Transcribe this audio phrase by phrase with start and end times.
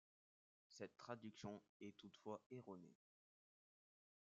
[0.67, 2.95] Cette traduction est toutefois erronée.